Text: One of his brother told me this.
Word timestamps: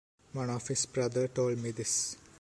One 0.33 0.49
of 0.49 0.67
his 0.67 0.87
brother 0.87 1.27
told 1.27 1.59
me 1.59 1.69
this. 1.69 2.17